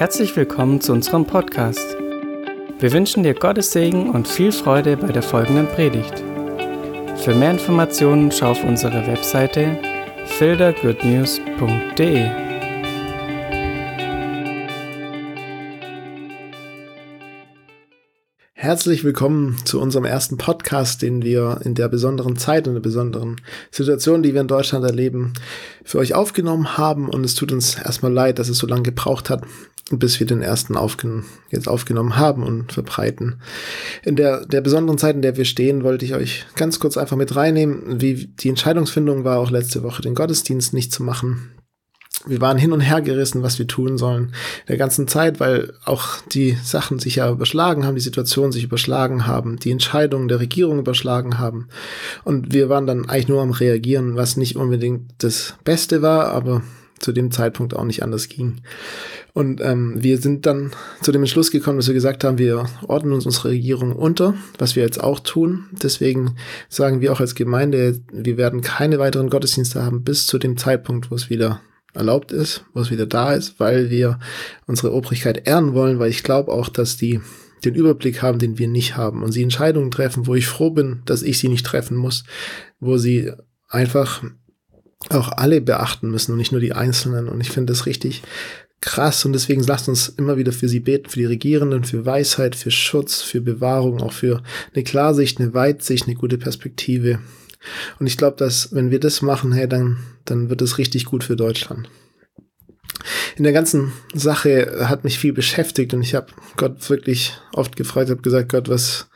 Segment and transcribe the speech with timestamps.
[0.00, 1.94] Herzlich willkommen zu unserem Podcast.
[2.78, 6.24] Wir wünschen dir Gottes Segen und viel Freude bei der folgenden Predigt.
[7.16, 9.78] Für mehr Informationen schau auf unsere Webseite
[10.24, 12.49] fildergoodnews.de.
[18.62, 23.40] Herzlich willkommen zu unserem ersten Podcast, den wir in der besonderen Zeit und der besonderen
[23.70, 25.32] Situation, die wir in Deutschland erleben,
[25.82, 27.08] für euch aufgenommen haben.
[27.08, 29.44] Und es tut uns erstmal leid, dass es so lange gebraucht hat,
[29.90, 33.40] bis wir den ersten aufgen jetzt aufgenommen haben und verbreiten.
[34.04, 37.16] In der, der besonderen Zeit, in der wir stehen, wollte ich euch ganz kurz einfach
[37.16, 41.48] mit reinnehmen, wie die Entscheidungsfindung war, auch letzte Woche den Gottesdienst nicht zu machen.
[42.26, 44.32] Wir waren hin und her gerissen, was wir tun sollen
[44.68, 49.26] der ganzen Zeit, weil auch die Sachen sich ja überschlagen haben, die Situation sich überschlagen
[49.26, 51.68] haben, die Entscheidungen der Regierung überschlagen haben.
[52.24, 56.62] Und wir waren dann eigentlich nur am Reagieren, was nicht unbedingt das Beste war, aber
[56.98, 58.60] zu dem Zeitpunkt auch nicht anders ging.
[59.32, 63.12] Und ähm, wir sind dann zu dem Entschluss gekommen, dass wir gesagt haben, wir ordnen
[63.12, 65.66] uns unsere Regierung unter, was wir jetzt auch tun.
[65.70, 66.36] Deswegen
[66.68, 71.10] sagen wir auch als Gemeinde, wir werden keine weiteren Gottesdienste haben bis zu dem Zeitpunkt,
[71.10, 71.60] wo es wieder
[71.94, 74.18] erlaubt ist, wo es wieder da ist, weil wir
[74.66, 77.20] unsere Obrigkeit ehren wollen, weil ich glaube auch, dass die
[77.64, 81.02] den Überblick haben, den wir nicht haben und sie Entscheidungen treffen, wo ich froh bin,
[81.04, 82.24] dass ich sie nicht treffen muss,
[82.78, 83.32] wo sie
[83.68, 84.22] einfach
[85.08, 87.28] auch alle beachten müssen und nicht nur die Einzelnen.
[87.28, 88.22] Und ich finde das richtig
[88.80, 92.56] krass und deswegen lasst uns immer wieder für sie beten, für die Regierenden, für Weisheit,
[92.56, 94.42] für Schutz, für Bewahrung, auch für
[94.74, 97.18] eine Klarsicht, eine Weitsicht, eine gute Perspektive.
[97.98, 101.24] Und ich glaube, dass wenn wir das machen, hey, dann, dann wird es richtig gut
[101.24, 101.88] für Deutschland.
[103.36, 108.10] In der ganzen Sache hat mich viel beschäftigt und ich habe Gott wirklich oft gefragt,
[108.10, 109.08] habe gesagt, Gott, was,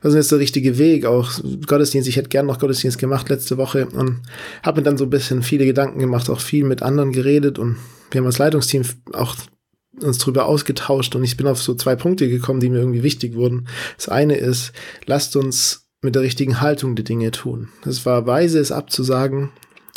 [0.00, 1.06] was ist jetzt der richtige Weg?
[1.06, 1.30] Auch
[1.66, 4.22] Gottesdienst, ich hätte gern noch Gottesdienst gemacht letzte Woche und
[4.62, 7.76] habe mir dann so ein bisschen viele Gedanken gemacht, auch viel mit anderen geredet und
[8.10, 8.82] wir haben als Leitungsteam
[9.12, 9.36] auch
[10.00, 13.34] uns drüber ausgetauscht und ich bin auf so zwei Punkte gekommen, die mir irgendwie wichtig
[13.34, 13.68] wurden.
[13.96, 14.72] Das eine ist,
[15.06, 17.68] lasst uns mit der richtigen Haltung die Dinge tun.
[17.84, 19.50] Es war weise, es abzusagen,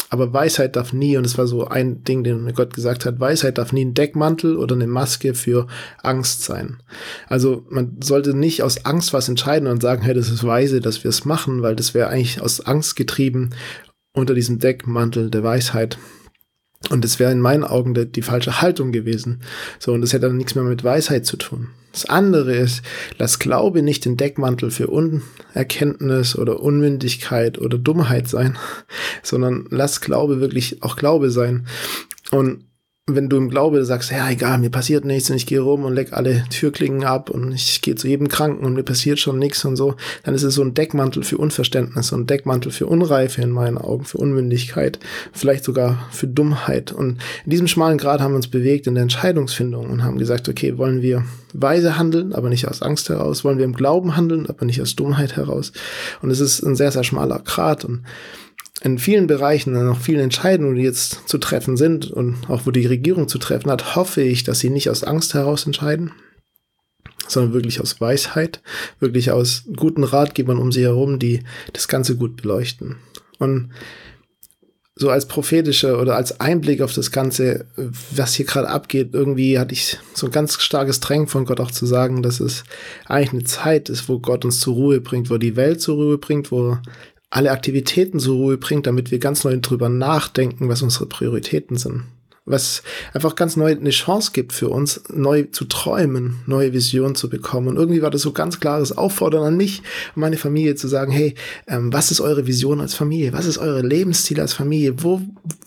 [0.10, 3.22] aber Weisheit darf nie, und es war so ein Ding, den mir Gott gesagt hat,
[3.22, 5.68] Weisheit darf nie ein Deckmantel oder eine Maske für
[6.04, 6.84] Angst sein.
[7.28, 11.06] Also man sollte nicht aus Angst was entscheiden und sagen, hey, das ist weise, dass
[11.06, 13.52] wir es machen, weil das wäre eigentlich aus Angst getrieben
[14.14, 15.98] unter diesem Deckmantel der Weisheit.
[16.90, 19.42] Und das wäre in meinen Augen die, die falsche Haltung gewesen.
[19.80, 21.68] So, und das hätte dann nichts mehr mit Weisheit zu tun.
[21.92, 22.82] Das andere ist,
[23.18, 28.58] lass Glaube nicht den Deckmantel für Unerkenntnis oder Unmündigkeit oder Dummheit sein,
[29.24, 31.68] sondern lass Glaube wirklich auch Glaube sein.
[32.32, 32.64] Und
[33.08, 35.96] wenn du im Glaube sagst, ja, egal, mir passiert nichts und ich gehe rum und
[35.96, 39.66] leck alle Türklingen ab und ich gehe zu jedem Kranken und mir passiert schon nichts
[39.66, 43.42] und so, dann ist es so ein Deckmantel für Unverständnis, so ein Deckmantel für Unreife
[43.42, 45.00] in meinen Augen, für Unmündigkeit,
[45.34, 46.92] vielleicht sogar für Dummheit.
[46.92, 50.48] Und in diesem schmalen Grad haben wir uns bewegt in der Entscheidungsfindung und haben gesagt,
[50.48, 54.48] okay, wollen wir weise handeln, aber nicht aus Angst heraus, wollen wir im Glauben handeln,
[54.48, 55.72] aber nicht aus Dummheit heraus.
[56.22, 58.04] Und es ist ein sehr, sehr schmaler Grad und
[58.84, 62.88] in vielen Bereichen, noch vielen Entscheidungen, die jetzt zu treffen sind und auch wo die
[62.88, 66.12] Regierung zu treffen hat, hoffe ich, dass sie nicht aus Angst heraus entscheiden,
[67.28, 68.62] sondern wirklich aus Weisheit,
[69.00, 71.44] wirklich aus guten Ratgebern um sie herum, die
[71.74, 72.98] das Ganze gut beleuchten.
[73.38, 73.72] Und
[74.96, 79.74] so als prophetische oder als Einblick auf das Ganze, was hier gerade abgeht, irgendwie hatte
[79.74, 82.64] ich so ein ganz starkes Drängen von Gott auch zu sagen, dass es
[83.06, 86.18] eigentlich eine Zeit ist, wo Gott uns zur Ruhe bringt, wo die Welt zur Ruhe
[86.18, 86.78] bringt, wo
[87.32, 92.04] alle Aktivitäten zur Ruhe bringt, damit wir ganz neu drüber nachdenken, was unsere Prioritäten sind.
[92.44, 92.84] Was
[93.14, 97.70] einfach ganz neu eine Chance gibt für uns, neu zu träumen, neue Visionen zu bekommen.
[97.70, 99.82] Und irgendwie war das so ganz klares Auffordern an mich
[100.16, 101.36] meine Familie zu sagen, hey,
[101.68, 103.32] ähm, was ist eure Vision als Familie?
[103.32, 105.02] Was ist eure Lebensziel als Familie?
[105.04, 105.22] Wo,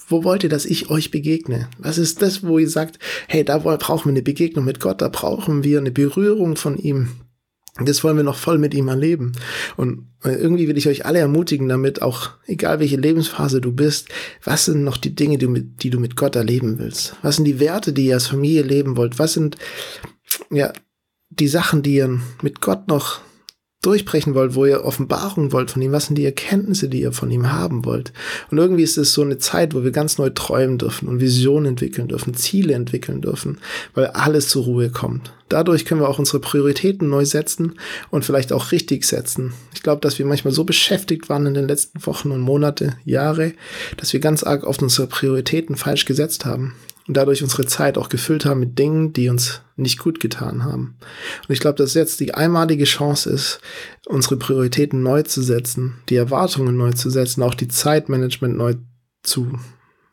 [0.08, 1.68] wo wollt ihr, dass ich euch begegne?
[1.78, 2.98] Was ist das, wo ihr sagt,
[3.28, 7.08] hey, da brauchen wir eine Begegnung mit Gott, da brauchen wir eine Berührung von ihm.
[7.82, 9.32] Das wollen wir noch voll mit ihm erleben.
[9.76, 14.08] Und äh, irgendwie will ich euch alle ermutigen damit, auch egal welche Lebensphase du bist,
[14.44, 17.16] was sind noch die Dinge, die du mit, die du mit Gott erleben willst?
[17.22, 19.18] Was sind die Werte, die ihr als Familie leben wollt?
[19.18, 19.56] Was sind,
[20.50, 20.72] ja,
[21.30, 23.20] die Sachen, die ihr mit Gott noch
[23.84, 27.30] durchbrechen wollt, wo ihr Offenbarung wollt von ihm, was sind die Erkenntnisse, die ihr von
[27.30, 28.12] ihm haben wollt.
[28.50, 31.66] Und irgendwie ist es so eine Zeit, wo wir ganz neu träumen dürfen und Visionen
[31.66, 33.58] entwickeln dürfen, Ziele entwickeln dürfen,
[33.94, 35.32] weil alles zur Ruhe kommt.
[35.48, 37.74] Dadurch können wir auch unsere Prioritäten neu setzen
[38.10, 39.52] und vielleicht auch richtig setzen.
[39.74, 43.52] Ich glaube, dass wir manchmal so beschäftigt waren in den letzten Wochen und Monate, Jahre,
[43.98, 46.74] dass wir ganz arg auf unsere Prioritäten falsch gesetzt haben
[47.06, 50.96] und dadurch unsere Zeit auch gefüllt haben mit Dingen, die uns nicht gut getan haben.
[51.46, 53.60] Und ich glaube, dass jetzt die einmalige Chance ist,
[54.06, 58.74] unsere Prioritäten neu zu setzen, die Erwartungen neu zu setzen, auch die Zeitmanagement neu
[59.22, 59.58] zu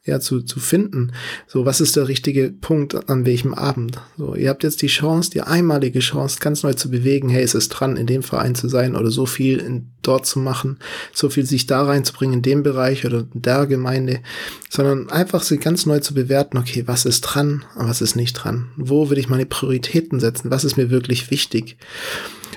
[0.04, 1.12] ja, zu, zu finden.
[1.48, 4.00] So, was ist der richtige Punkt an welchem Abend?
[4.18, 7.30] So, ihr habt jetzt die Chance, die einmalige Chance, ganz neu zu bewegen.
[7.30, 10.40] Hey, es ist dran, in dem Verein zu sein oder so viel in, dort zu
[10.40, 10.80] machen,
[11.14, 14.22] so viel sich da reinzubringen in dem Bereich oder der Gemeinde,
[14.70, 16.58] sondern einfach sie ganz neu zu bewerten.
[16.58, 18.72] Okay, was ist dran und was ist nicht dran?
[18.78, 20.50] Wo will ich meine Prioritäten setzen?
[20.50, 21.78] Was ist mir wirklich wichtig?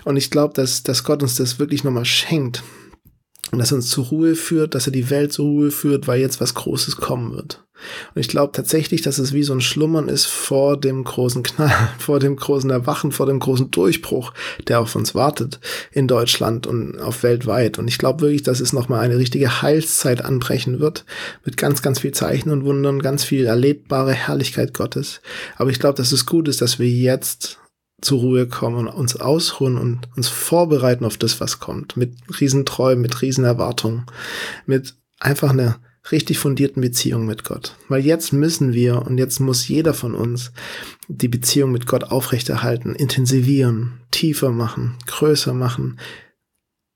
[0.05, 2.63] Und ich glaube, dass, dass Gott uns das wirklich nochmal schenkt
[3.55, 6.21] und dass er uns zur Ruhe führt, dass er die Welt zur Ruhe führt, weil
[6.21, 7.65] jetzt was Großes kommen wird.
[8.15, 11.73] Und ich glaube tatsächlich, dass es wie so ein Schlummern ist vor dem großen Knall,
[11.99, 14.33] vor dem großen Erwachen, vor dem großen Durchbruch,
[14.69, 15.61] der auf uns wartet
[15.93, 17.79] in Deutschland und auf weltweit.
[17.79, 21.05] Und ich glaube wirklich, dass es nochmal eine richtige Heilszeit anbrechen wird,
[21.45, 25.21] mit ganz, ganz viel Zeichen und Wundern, ganz viel erlebbare Herrlichkeit Gottes.
[25.57, 27.59] Aber ich glaube, dass es gut ist, dass wir jetzt
[28.05, 31.97] zur Ruhe kommen und uns ausruhen und uns vorbereiten auf das, was kommt.
[31.97, 34.07] Mit Riesenträumen, mit Riesenerwartungen,
[34.67, 35.81] mit einfach einer
[36.13, 37.77] richtig fundierten Beziehung mit Gott.
[37.89, 40.53] Weil jetzt müssen wir und jetzt muss jeder von uns
[41.09, 45.99] die Beziehung mit Gott aufrechterhalten, intensivieren, tiefer machen, größer machen,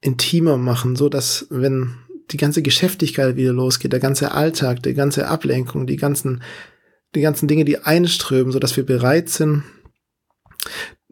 [0.01, 1.95] intimer machen, so dass wenn
[2.31, 6.43] die ganze Geschäftigkeit wieder losgeht, der ganze Alltag, die ganze Ablenkung, die ganzen,
[7.15, 9.63] die ganzen Dinge, die einströmen, so dass wir bereit sind,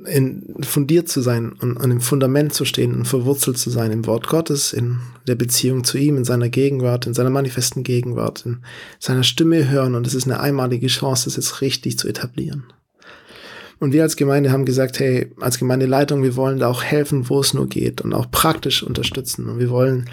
[0.04, 4.06] in, fundiert zu sein und an dem Fundament zu stehen und verwurzelt zu sein im
[4.06, 8.58] Wort Gottes, in der Beziehung zu ihm, in seiner Gegenwart, in seiner manifesten Gegenwart, in
[8.98, 9.94] seiner Stimme hören.
[9.94, 12.64] Und es ist eine einmalige Chance, das jetzt richtig zu etablieren.
[13.78, 17.40] Und wir als Gemeinde haben gesagt, hey, als Gemeindeleitung, wir wollen da auch helfen, wo
[17.40, 19.48] es nur geht und auch praktisch unterstützen.
[19.48, 20.08] Und wir wollen,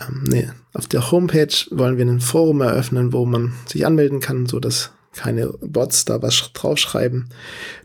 [0.00, 4.46] ähm, nee, auf der Homepage wollen wir ein Forum eröffnen, wo man sich anmelden kann,
[4.46, 7.28] so dass keine Bots da was draufschreiben,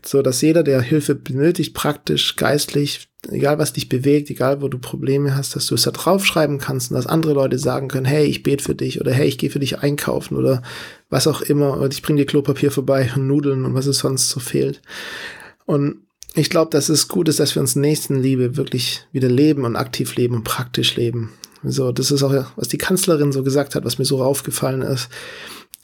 [0.04, 4.78] so dass jeder, der Hilfe benötigt, praktisch, geistlich, egal was dich bewegt, egal wo du
[4.78, 8.26] Probleme hast, dass du es da draufschreiben kannst und dass andere Leute sagen können, hey,
[8.26, 10.62] ich bete für dich oder hey, ich gehe für dich einkaufen oder
[11.10, 14.30] was auch immer und ich bringe dir Klopapier vorbei und Nudeln und was es sonst
[14.30, 14.80] so fehlt.
[15.64, 16.02] Und
[16.34, 20.14] ich glaube, dass es gut ist, dass wir uns Nächstenliebe wirklich wieder leben und aktiv
[20.14, 21.32] leben und praktisch leben.
[21.64, 25.08] So, das ist auch, was die Kanzlerin so gesagt hat, was mir so aufgefallen ist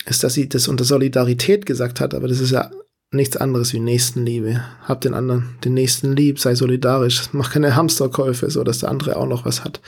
[0.07, 2.71] ist, dass sie das unter Solidarität gesagt hat, aber das ist ja
[3.13, 4.63] nichts anderes wie Nächstenliebe.
[4.83, 9.17] Hab den anderen, den Nächsten lieb, sei solidarisch, mach keine Hamsterkäufe, so dass der andere
[9.17, 9.81] auch noch was hat.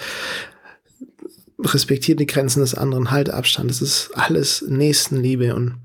[1.59, 3.71] Respektiert die Grenzen des anderen, halt Abstand.
[3.71, 5.77] Das ist alles Nächstenliebe und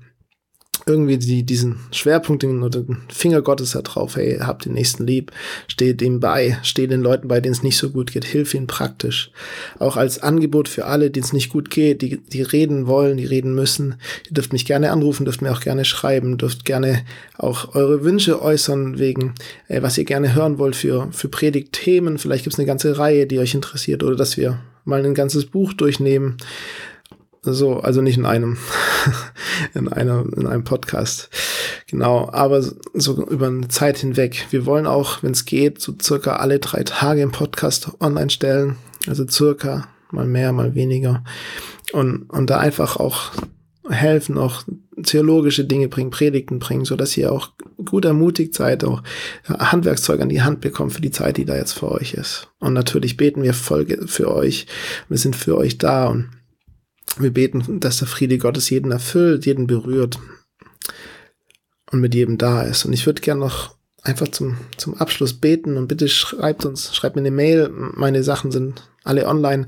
[0.90, 5.32] irgendwie die, diesen Schwerpunkt oder den Finger Gottes da drauf, hey, habt den nächsten lieb,
[5.68, 8.66] steht ihm bei, steht den Leuten bei, denen es nicht so gut geht, hilf ihnen
[8.66, 9.30] praktisch.
[9.78, 13.24] Auch als Angebot für alle, denen es nicht gut geht, die, die reden wollen, die
[13.24, 13.96] reden müssen.
[14.26, 17.04] Ihr dürft mich gerne anrufen, dürft mir auch gerne schreiben, dürft gerne
[17.38, 19.34] auch eure Wünsche äußern wegen,
[19.68, 22.18] äh, was ihr gerne hören wollt für, für Predigtthemen.
[22.18, 25.46] Vielleicht gibt es eine ganze Reihe, die euch interessiert oder dass wir mal ein ganzes
[25.46, 26.36] Buch durchnehmen.
[27.42, 28.58] So, also nicht in einem,
[29.74, 31.30] in einer, in einem Podcast.
[31.86, 34.46] Genau, aber so über eine Zeit hinweg.
[34.50, 38.76] Wir wollen auch, wenn es geht, so circa alle drei Tage im Podcast online stellen.
[39.06, 41.24] Also circa, mal mehr, mal weniger.
[41.92, 43.32] Und, und da einfach auch
[43.88, 44.62] helfen, auch
[45.02, 47.50] theologische Dinge bringen, Predigten bringen, so dass ihr auch
[47.84, 49.02] gut ermutigt seid, auch
[49.48, 52.48] Handwerkszeug an die Hand bekommt für die Zeit, die da jetzt vor euch ist.
[52.58, 54.66] Und natürlich beten wir Folge für euch.
[55.08, 56.28] Wir sind für euch da und
[57.18, 60.18] wir beten, dass der Friede Gottes jeden erfüllt, jeden berührt
[61.90, 62.84] und mit jedem da ist.
[62.84, 67.16] Und ich würde gerne noch einfach zum, zum Abschluss beten und bitte schreibt uns, schreibt
[67.16, 67.70] mir eine Mail.
[67.70, 69.66] Meine Sachen sind alle online.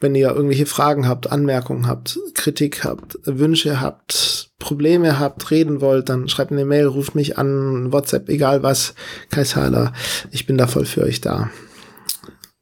[0.00, 6.08] Wenn ihr irgendwelche Fragen habt, Anmerkungen habt, Kritik habt, Wünsche habt, Probleme habt, reden wollt,
[6.08, 8.94] dann schreibt mir eine Mail, ruft mich an, WhatsApp, egal was.
[9.30, 9.92] Kaisaler,
[10.30, 11.50] ich bin da voll für euch da.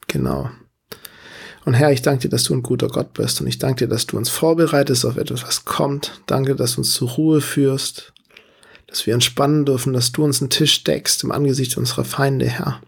[0.08, 0.50] Genau.
[1.64, 3.88] Und Herr, ich danke dir, dass du ein guter Gott bist und ich danke dir,
[3.88, 6.22] dass du uns vorbereitest auf etwas, was kommt.
[6.26, 8.12] Danke, dass du uns zur Ruhe führst,
[8.88, 12.80] dass wir entspannen dürfen, dass du uns einen Tisch deckst im Angesicht unserer Feinde, Herr.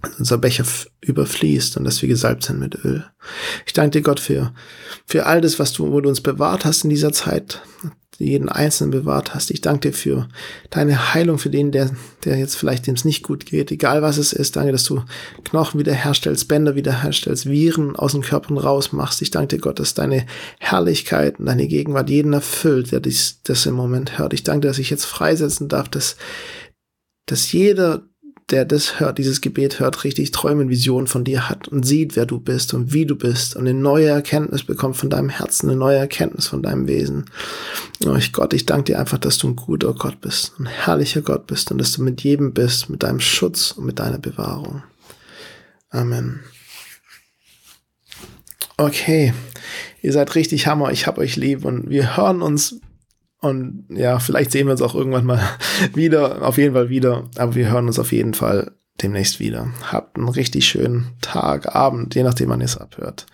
[0.00, 0.64] Dass unser Becher
[1.00, 3.04] überfließt und dass wir gesalbt sind mit Öl.
[3.66, 4.54] Ich danke dir, Gott, für,
[5.06, 7.62] für all das, was du, wo du uns bewahrt hast in dieser Zeit,
[8.18, 9.50] jeden Einzelnen bewahrt hast.
[9.50, 10.28] Ich danke dir für
[10.70, 11.90] deine Heilung, für den, der,
[12.24, 14.56] der jetzt vielleicht dem es nicht gut geht, egal was es ist.
[14.56, 15.02] Danke, dass du
[15.44, 19.22] Knochen wiederherstellst, Bänder wiederherstellst, Viren aus den Körpern rausmachst.
[19.22, 20.26] Ich danke dir, Gott, dass deine
[20.58, 24.32] Herrlichkeit und deine Gegenwart jeden erfüllt, der dies, das im Moment hört.
[24.32, 26.16] Ich danke dass ich jetzt freisetzen darf, dass,
[27.26, 28.02] dass jeder
[28.50, 32.24] der das hört, dieses Gebet hört, richtig Träume Visionen von dir hat und sieht, wer
[32.24, 35.78] du bist und wie du bist und eine neue Erkenntnis bekommt von deinem Herzen, eine
[35.78, 37.26] neue Erkenntnis von deinem Wesen.
[38.06, 41.20] Oh ich Gott, ich danke dir einfach, dass du ein guter Gott bist, ein herrlicher
[41.20, 44.82] Gott bist und dass du mit jedem bist, mit deinem Schutz und mit deiner Bewahrung.
[45.90, 46.40] Amen.
[48.78, 49.34] Okay,
[50.00, 52.80] ihr seid richtig Hammer, ich hab euch lieb und wir hören uns
[53.40, 55.40] und ja, vielleicht sehen wir uns auch irgendwann mal
[55.94, 59.68] wieder, auf jeden Fall wieder, aber wir hören uns auf jeden Fall demnächst wieder.
[59.84, 63.26] Habt einen richtig schönen Tag, Abend, je nachdem, wann ihr es abhört.